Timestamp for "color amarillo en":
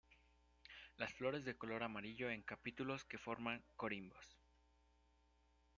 1.59-2.41